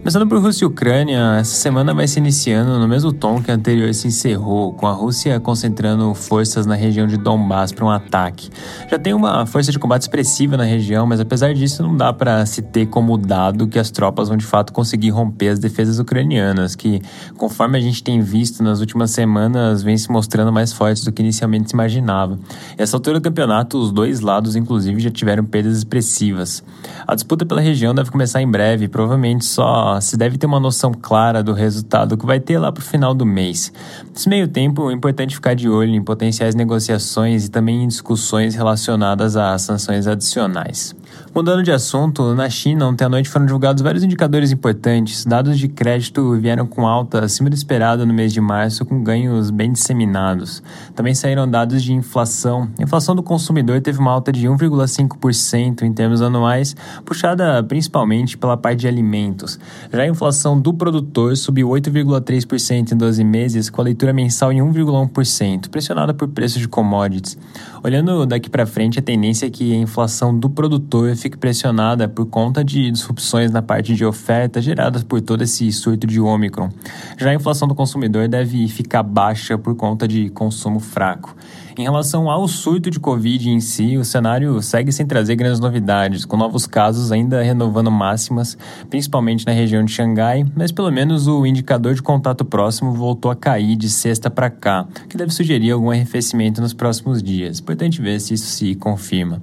Começando 0.00 0.28
por 0.28 0.40
Rússia 0.40 0.64
e 0.64 0.66
Ucrânia, 0.66 1.36
essa 1.38 1.56
semana 1.56 1.92
vai 1.92 2.06
se 2.06 2.18
iniciando 2.18 2.78
no 2.78 2.88
mesmo 2.88 3.12
tom 3.12 3.42
que 3.42 3.50
a 3.50 3.54
anterior 3.54 3.92
se 3.92 4.06
encerrou, 4.06 4.72
com 4.72 4.86
a 4.86 4.92
Rússia 4.92 5.38
concentrando 5.40 6.14
forças 6.14 6.64
na 6.64 6.76
região 6.76 7.06
de 7.06 7.16
Donbass 7.16 7.72
para 7.72 7.84
um 7.84 7.90
ataque. 7.90 8.48
Já 8.88 8.96
tem 8.98 9.12
uma 9.12 9.44
força 9.44 9.72
de 9.72 9.78
combate 9.78 10.02
expressiva 10.02 10.56
na 10.56 10.62
região, 10.62 11.04
mas 11.04 11.20
apesar 11.20 11.52
disso 11.52 11.82
não 11.82 11.96
dá 11.96 12.12
para 12.12 12.46
se 12.46 12.62
ter 12.62 12.86
como 12.86 13.18
dado 13.18 13.66
que 13.66 13.78
as 13.78 13.90
tropas 13.90 14.28
vão 14.28 14.36
de 14.36 14.46
fato 14.46 14.72
conseguir 14.72 15.10
romper 15.10 15.48
as 15.48 15.58
defesas 15.58 15.98
ucranianas, 15.98 16.76
que, 16.76 17.02
conforme 17.36 17.76
a 17.76 17.80
gente 17.80 18.02
tem 18.02 18.20
visto 18.20 18.62
nas 18.62 18.80
últimas 18.80 19.10
semanas, 19.10 19.82
vem 19.82 19.98
se 19.98 20.10
mostrando 20.10 20.52
mais 20.52 20.72
fortes 20.72 21.04
do 21.04 21.12
que 21.12 21.20
inicialmente 21.20 21.70
se 21.70 21.74
imaginava. 21.74 22.38
Essa 22.78 22.96
altura 22.96 23.18
do 23.18 23.22
campeonato, 23.22 23.76
os 23.76 23.90
dois 23.90 24.20
lados, 24.20 24.54
inclusive, 24.54 25.00
já 25.00 25.10
tiveram 25.10 25.44
perdas 25.44 25.76
expressivas. 25.76 26.62
A 27.06 27.14
disputa 27.14 27.44
pela 27.44 27.60
região 27.60 27.92
deve 27.94 28.10
começar 28.10 28.40
em 28.40 28.50
breve, 28.50 28.88
provavelmente 28.88 29.44
só 29.44 29.87
se 30.00 30.16
deve 30.16 30.38
ter 30.38 30.46
uma 30.46 30.60
noção 30.60 30.92
clara 30.92 31.42
do 31.42 31.52
resultado 31.52 32.16
que 32.16 32.26
vai 32.26 32.40
ter 32.40 32.58
lá 32.58 32.70
para 32.70 32.80
o 32.80 32.84
final 32.84 33.14
do 33.14 33.24
mês. 33.26 33.72
Nesse 34.12 34.28
meio 34.28 34.48
tempo, 34.48 34.90
é 34.90 34.94
importante 34.94 35.34
ficar 35.34 35.54
de 35.54 35.68
olho 35.68 35.94
em 35.94 36.02
potenciais 36.02 36.54
negociações 36.54 37.46
e 37.46 37.50
também 37.50 37.84
em 37.84 37.88
discussões 37.88 38.54
relacionadas 38.54 39.36
a 39.36 39.56
sanções 39.58 40.06
adicionais. 40.06 40.94
Mudando 41.34 41.62
de 41.62 41.70
assunto, 41.70 42.34
na 42.34 42.48
China, 42.50 42.86
ontem 42.86 43.04
à 43.04 43.08
noite 43.08 43.28
foram 43.28 43.46
divulgados 43.46 43.82
vários 43.82 44.02
indicadores 44.02 44.50
importantes. 44.50 45.24
Dados 45.24 45.58
de 45.58 45.68
crédito 45.68 46.36
vieram 46.38 46.66
com 46.66 46.86
alta 46.86 47.24
acima 47.24 47.48
do 47.48 47.54
esperado 47.54 48.04
no 48.04 48.12
mês 48.12 48.32
de 48.32 48.40
março, 48.40 48.84
com 48.84 49.02
ganhos 49.02 49.50
bem 49.50 49.72
disseminados. 49.72 50.62
Também 50.96 51.14
saíram 51.14 51.48
dados 51.48 51.82
de 51.82 51.92
inflação. 51.92 52.68
A 52.78 52.82
inflação 52.82 53.14
do 53.14 53.22
consumidor 53.22 53.80
teve 53.80 53.98
uma 53.98 54.10
alta 54.10 54.32
de 54.32 54.48
1,5% 54.48 55.82
em 55.82 55.92
termos 55.92 56.22
anuais, 56.22 56.74
puxada 57.04 57.62
principalmente 57.62 58.36
pela 58.36 58.56
parte 58.56 58.80
de 58.80 58.88
alimentos. 58.88 59.60
Já 59.92 60.02
a 60.02 60.08
inflação 60.08 60.58
do 60.58 60.72
produtor 60.74 61.36
subiu 61.36 61.68
8,3% 61.68 62.92
em 62.92 62.96
12 62.96 63.22
meses, 63.22 63.70
com 63.70 63.80
a 63.80 63.84
leitura 63.84 64.12
mensal 64.12 64.52
em 64.52 64.58
1,1%, 64.60 65.68
pressionada 65.68 66.14
por 66.14 66.26
preços 66.28 66.60
de 66.60 66.66
commodities. 66.66 67.38
Olhando 67.84 68.26
daqui 68.26 68.50
para 68.50 68.66
frente, 68.66 68.98
a 68.98 69.02
tendência 69.02 69.46
é 69.46 69.50
que 69.50 69.72
a 69.72 69.76
inflação 69.76 70.36
do 70.36 70.50
produtor 70.50 71.07
fique 71.16 71.36
pressionada 71.36 72.08
por 72.08 72.26
conta 72.26 72.64
de 72.64 72.90
disrupções 72.90 73.50
na 73.50 73.62
parte 73.62 73.94
de 73.94 74.04
oferta 74.04 74.60
geradas 74.60 75.02
por 75.02 75.20
todo 75.20 75.42
esse 75.42 75.70
surto 75.72 76.06
de 76.06 76.20
Ômicron. 76.20 76.70
Já 77.16 77.30
a 77.30 77.34
inflação 77.34 77.66
do 77.66 77.74
consumidor 77.74 78.28
deve 78.28 78.68
ficar 78.68 79.02
baixa 79.02 79.56
por 79.56 79.74
conta 79.74 80.06
de 80.06 80.30
consumo 80.30 80.80
fraco. 80.80 81.34
Em 81.78 81.84
relação 81.84 82.28
ao 82.28 82.48
surto 82.48 82.90
de 82.90 82.98
Covid 82.98 83.48
em 83.48 83.60
si, 83.60 83.96
o 83.96 84.04
cenário 84.04 84.60
segue 84.60 84.90
sem 84.90 85.06
trazer 85.06 85.36
grandes 85.36 85.60
novidades, 85.60 86.24
com 86.24 86.36
novos 86.36 86.66
casos 86.66 87.12
ainda 87.12 87.40
renovando 87.40 87.88
máximas, 87.88 88.58
principalmente 88.90 89.46
na 89.46 89.52
região 89.52 89.84
de 89.84 89.92
Xangai, 89.92 90.44
mas 90.56 90.72
pelo 90.72 90.90
menos 90.90 91.28
o 91.28 91.46
indicador 91.46 91.94
de 91.94 92.02
contato 92.02 92.44
próximo 92.44 92.92
voltou 92.92 93.30
a 93.30 93.36
cair 93.36 93.76
de 93.76 93.88
sexta 93.88 94.28
para 94.28 94.50
cá, 94.50 94.88
que 95.08 95.16
deve 95.16 95.32
sugerir 95.32 95.70
algum 95.70 95.92
arrefecimento 95.92 96.60
nos 96.60 96.74
próximos 96.74 97.22
dias. 97.22 97.60
Importante 97.60 98.02
ver 98.02 98.20
se 98.20 98.34
isso 98.34 98.46
se 98.46 98.74
confirma. 98.74 99.40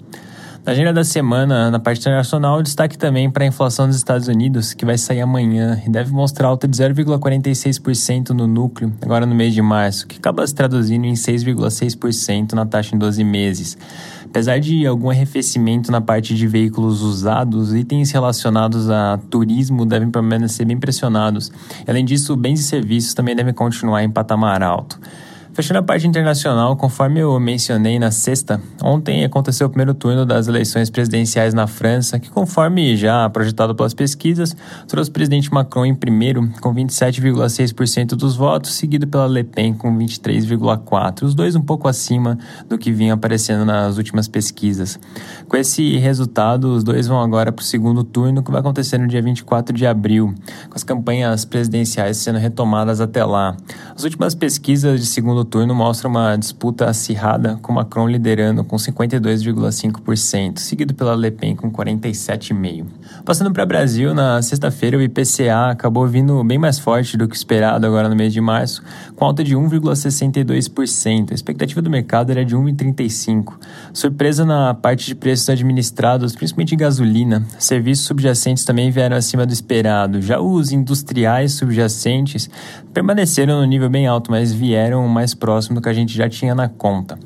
Na 0.65 0.71
agenda 0.71 0.91
da 0.91 1.03
semana, 1.03 1.69
na 1.69 1.79
parte 1.79 1.99
internacional, 1.99 2.59
destaque 2.63 2.97
também 2.97 3.29
para 3.29 3.43
a 3.43 3.47
inflação 3.47 3.85
dos 3.85 3.97
Estados 3.97 4.27
Unidos, 4.27 4.73
que 4.73 4.83
vai 4.83 4.97
sair 4.97 5.21
amanhã 5.21 5.79
e 5.85 5.89
deve 5.91 6.11
mostrar 6.11 6.47
alta 6.47 6.67
de 6.67 6.75
0,46% 6.75 8.31
no 8.31 8.47
núcleo, 8.47 8.91
agora 8.99 9.27
no 9.27 9.35
mês 9.35 9.53
de 9.53 9.61
março, 9.61 10.07
que 10.07 10.17
acaba 10.17 10.45
se 10.47 10.55
traduzindo 10.55 11.05
em 11.05 11.13
6,6% 11.13 12.53
na 12.53 12.65
taxa 12.65 12.95
em 12.95 12.97
12 12.97 13.23
meses. 13.23 13.77
Apesar 14.25 14.59
de 14.59 14.87
algum 14.87 15.11
arrefecimento 15.11 15.91
na 15.91 16.01
parte 16.01 16.33
de 16.33 16.47
veículos 16.47 17.03
usados, 17.03 17.71
itens 17.75 18.09
relacionados 18.09 18.89
a 18.89 19.19
turismo 19.29 19.85
devem 19.85 20.09
permanecer 20.09 20.65
bem 20.65 20.79
pressionados. 20.79 21.51
Além 21.85 22.03
disso, 22.03 22.35
bens 22.35 22.59
e 22.59 22.63
serviços 22.63 23.13
também 23.13 23.35
devem 23.35 23.53
continuar 23.53 24.03
em 24.03 24.09
patamar 24.09 24.63
alto. 24.63 24.99
Fechando 25.55 25.79
a 25.79 25.83
parte 25.83 26.05
internacional, 26.05 26.75
conforme 26.75 27.21
eu 27.21 27.39
mencionei 27.39 27.97
na 27.97 28.11
sexta, 28.11 28.61
ontem 28.83 29.23
aconteceu 29.23 29.67
o 29.67 29.69
primeiro 29.69 29.93
turno 29.93 30.25
das 30.25 30.49
eleições 30.49 30.89
presidenciais 30.89 31.53
na 31.53 31.65
França, 31.65 32.19
que, 32.19 32.29
conforme 32.29 32.97
já 32.97 33.29
projetado 33.29 33.73
pelas 33.73 33.93
pesquisas, 33.93 34.53
trouxe 34.85 35.09
o 35.09 35.13
presidente 35.13 35.53
Macron 35.53 35.85
em 35.85 35.95
primeiro, 35.95 36.45
com 36.59 36.75
27,6% 36.75 38.17
dos 38.17 38.35
votos, 38.35 38.73
seguido 38.73 39.07
pela 39.07 39.29
Le 39.29 39.45
Pen 39.45 39.73
com 39.73 39.97
23,4%, 39.97 41.23
os 41.23 41.33
dois 41.33 41.55
um 41.55 41.61
pouco 41.61 41.87
acima 41.87 42.37
do 42.67 42.77
que 42.77 42.91
vinha 42.91 43.13
aparecendo 43.13 43.63
nas 43.63 43.95
últimas 43.95 44.27
pesquisas. 44.27 44.99
Com 45.47 45.55
esse 45.55 45.95
resultado, 45.95 46.65
os 46.65 46.83
dois 46.83 47.07
vão 47.07 47.21
agora 47.21 47.53
para 47.53 47.63
o 47.63 47.65
segundo 47.65 48.03
turno, 48.03 48.43
que 48.43 48.51
vai 48.51 48.59
acontecer 48.59 48.97
no 48.97 49.07
dia 49.07 49.21
24 49.21 49.73
de 49.73 49.87
abril, 49.87 50.35
com 50.67 50.75
as 50.75 50.83
campanhas 50.83 51.45
presidenciais 51.45 52.17
sendo 52.17 52.39
retomadas 52.39 52.99
até 52.99 53.23
lá. 53.23 53.55
As 53.95 54.03
últimas 54.03 54.35
pesquisas 54.35 54.99
de 54.99 55.05
segundo 55.05 55.44
turno 55.45 55.73
mostra 55.73 56.07
uma 56.07 56.35
disputa 56.35 56.89
acirrada, 56.89 57.57
com 57.61 57.71
Macron 57.71 58.07
liderando 58.07 58.63
com 58.63 58.75
52,5%, 58.75 60.57
seguido 60.57 60.93
pela 60.93 61.15
Le 61.15 61.31
Pen 61.31 61.55
com 61.55 61.71
47,5%. 61.71 62.85
Passando 63.23 63.51
para 63.51 63.63
o 63.63 63.67
Brasil, 63.67 64.13
na 64.13 64.41
sexta-feira 64.41 64.97
o 64.97 65.01
IPCA 65.01 65.69
acabou 65.71 66.07
vindo 66.07 66.43
bem 66.43 66.57
mais 66.57 66.79
forte 66.79 67.15
do 67.15 67.27
que 67.27 67.35
esperado 67.35 67.85
agora 67.85 68.09
no 68.09 68.15
mês 68.15 68.33
de 68.33 68.41
março, 68.41 68.83
com 69.15 69.25
alta 69.25 69.43
de 69.43 69.55
1,62%. 69.55 71.31
A 71.31 71.33
expectativa 71.33 71.81
do 71.81 71.89
mercado 71.89 72.31
era 72.31 72.43
de 72.43 72.55
1,35%. 72.55 73.53
Surpresa 73.93 74.45
na 74.45 74.73
parte 74.73 75.05
de 75.05 75.15
preços 75.15 75.49
administrados, 75.49 76.35
principalmente 76.35 76.75
em 76.75 76.77
gasolina. 76.77 77.45
Serviços 77.57 78.05
subjacentes 78.05 78.63
também 78.63 78.91
vieram 78.91 79.15
acima 79.15 79.45
do 79.45 79.53
esperado. 79.53 80.21
Já 80.21 80.39
os 80.39 80.71
industriais 80.71 81.53
subjacentes 81.53 82.49
permaneceram 82.93 83.59
no 83.59 83.65
nível 83.65 83.89
bem 83.89 84.07
alto, 84.07 84.31
mas 84.31 84.51
vieram 84.51 85.07
mais 85.07 85.33
próximo 85.33 85.75
do 85.75 85.81
que 85.81 85.89
a 85.89 85.93
gente 85.93 86.15
já 86.15 86.29
tinha 86.29 86.53
na 86.53 86.67
conta. 86.67 87.17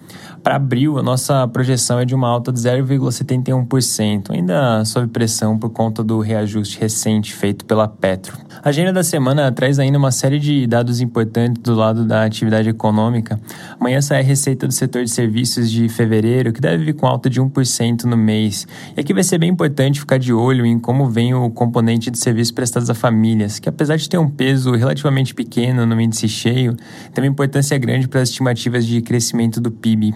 Para 0.44 0.56
abril, 0.56 0.98
a 0.98 1.04
nossa 1.04 1.48
projeção 1.48 2.00
é 2.00 2.06
de 2.06 2.16
uma 2.16 2.28
alta 2.28 2.52
de 2.52 2.60
0,71%, 2.60 4.32
ainda 4.32 4.84
sob 4.86 5.08
pressão 5.08 5.58
por 5.58 5.70
conta 5.70 6.04
do 6.04 6.20
reajuste 6.20 6.80
recente 6.80 7.34
feito 7.34 7.66
pela 7.66 7.88
Petro. 7.88 8.38
A 8.64 8.70
agenda 8.70 8.94
da 8.94 9.04
semana 9.04 9.52
traz 9.52 9.80
ainda 9.80 9.98
uma 9.98 10.12
série 10.12 10.40
de 10.40 10.66
dados 10.66 11.02
importantes 11.02 11.62
do 11.62 11.76
lado 11.80 12.06
da 12.06 12.24
atividade 12.24 12.70
econômica. 12.70 13.40
Amanhã 13.80 14.02
sai 14.02 14.20
a 14.20 14.24
receita 14.24 14.68
do 14.68 14.74
setor 14.74 15.04
de 15.04 15.10
serviços 15.10 15.72
de 15.72 15.88
fevereiro, 15.90 16.52
que 16.52 16.62
deve 16.62 16.86
vir 16.86 16.94
com 16.94 17.08
alta 17.08 17.30
de 17.30 17.42
1% 17.42 18.04
no 18.04 18.18
mês. 18.18 18.68
E 18.96 19.00
aqui 19.00 19.14
vai 19.14 19.24
ser 19.24 19.38
bem 19.38 19.50
importante 19.50 20.00
ficar 20.00 20.18
de 20.18 20.34
olho 20.34 20.66
em 20.66 20.78
como 20.78 21.10
vem 21.10 21.34
o 21.34 21.50
componente 21.50 22.12
de 22.12 22.20
serviços 22.20 22.52
prestados 22.52 22.90
a 22.90 22.94
famílias, 22.94 23.60
que 23.60 23.70
apesar 23.70 23.96
de 23.96 24.08
ter 24.08 24.18
um 24.18 24.30
peso 24.30 24.72
relativamente 24.72 25.34
pequeno 25.34 25.86
no 25.86 26.00
índice 26.00 26.28
cheio, 26.28 26.76
tem 27.14 27.24
uma 27.24 27.30
importância 27.30 27.78
grande 27.78 28.08
para 28.08 28.22
as 28.22 28.30
estimativas 28.30 28.86
de 28.86 29.02
crescimento 29.02 29.62
do 29.62 29.72
PIB. 29.72 30.14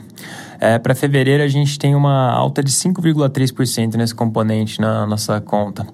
É, 0.59 0.77
para 0.77 0.93
fevereiro, 0.93 1.43
a 1.43 1.47
gente 1.47 1.79
tem 1.79 1.95
uma 1.95 2.31
alta 2.31 2.63
de 2.63 2.71
5,3% 2.71 3.95
nesse 3.95 4.13
componente 4.13 4.79
na 4.79 5.05
nossa 5.05 5.39
conta. 5.41 5.85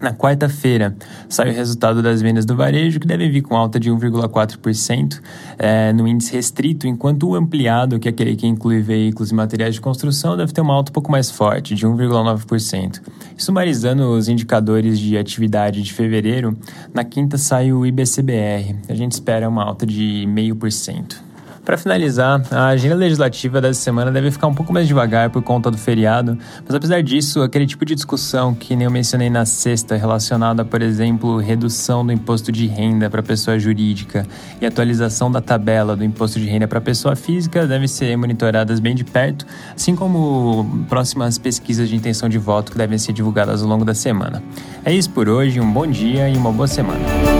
Na 0.00 0.12
quarta-feira, 0.12 0.96
sai 1.28 1.50
o 1.50 1.52
resultado 1.52 2.00
das 2.00 2.22
vendas 2.22 2.44
do 2.44 2.54
varejo, 2.54 3.00
que 3.00 3.06
deve 3.06 3.28
vir 3.28 3.42
com 3.42 3.56
alta 3.56 3.80
de 3.80 3.90
1,4% 3.90 5.20
é, 5.58 5.92
no 5.92 6.06
índice 6.06 6.32
restrito, 6.32 6.86
enquanto 6.86 7.28
o 7.28 7.34
ampliado, 7.34 7.98
que 7.98 8.06
é 8.06 8.10
aquele 8.10 8.36
que 8.36 8.46
inclui 8.46 8.80
veículos 8.80 9.32
e 9.32 9.34
materiais 9.34 9.74
de 9.74 9.80
construção, 9.80 10.36
deve 10.36 10.52
ter 10.52 10.60
uma 10.60 10.72
alta 10.72 10.90
um 10.90 10.94
pouco 10.94 11.10
mais 11.10 11.30
forte, 11.30 11.74
de 11.74 11.84
1,9%. 11.84 13.00
Sumarizando 13.36 14.08
os 14.12 14.28
indicadores 14.28 15.00
de 15.00 15.18
atividade 15.18 15.82
de 15.82 15.92
fevereiro, 15.92 16.56
na 16.94 17.02
quinta 17.02 17.36
sai 17.36 17.72
o 17.72 17.84
IBCBR. 17.84 18.76
A 18.88 18.94
gente 18.94 19.12
espera 19.12 19.48
uma 19.48 19.64
alta 19.64 19.84
de 19.84 20.24
0,5%. 20.28 21.27
Para 21.68 21.76
finalizar, 21.76 22.40
a 22.50 22.68
agenda 22.68 22.94
legislativa 22.94 23.60
dessa 23.60 23.78
semana 23.82 24.10
deve 24.10 24.30
ficar 24.30 24.46
um 24.46 24.54
pouco 24.54 24.72
mais 24.72 24.88
devagar 24.88 25.28
por 25.28 25.42
conta 25.42 25.70
do 25.70 25.76
feriado, 25.76 26.38
mas 26.64 26.74
apesar 26.74 27.02
disso, 27.02 27.42
aquele 27.42 27.66
tipo 27.66 27.84
de 27.84 27.94
discussão 27.94 28.54
que 28.54 28.74
nem 28.74 28.86
eu 28.86 28.90
mencionei 28.90 29.28
na 29.28 29.44
sexta, 29.44 29.94
relacionada 29.94 30.64
por 30.64 30.80
exemplo, 30.80 31.36
redução 31.36 32.06
do 32.06 32.10
imposto 32.10 32.50
de 32.50 32.66
renda 32.66 33.10
para 33.10 33.22
pessoa 33.22 33.58
jurídica 33.58 34.26
e 34.62 34.64
atualização 34.64 35.30
da 35.30 35.42
tabela 35.42 35.94
do 35.94 36.02
imposto 36.02 36.40
de 36.40 36.46
renda 36.46 36.66
para 36.66 36.80
pessoa 36.80 37.14
física, 37.14 37.66
devem 37.66 37.86
ser 37.86 38.16
monitoradas 38.16 38.80
bem 38.80 38.94
de 38.94 39.04
perto, 39.04 39.44
assim 39.76 39.94
como 39.94 40.86
próximas 40.88 41.36
pesquisas 41.36 41.86
de 41.90 41.94
intenção 41.94 42.30
de 42.30 42.38
voto 42.38 42.72
que 42.72 42.78
devem 42.78 42.96
ser 42.96 43.12
divulgadas 43.12 43.60
ao 43.60 43.68
longo 43.68 43.84
da 43.84 43.92
semana. 43.92 44.42
É 44.86 44.94
isso 44.94 45.10
por 45.10 45.28
hoje, 45.28 45.60
um 45.60 45.70
bom 45.70 45.86
dia 45.86 46.30
e 46.30 46.36
uma 46.38 46.50
boa 46.50 46.66
semana. 46.66 47.37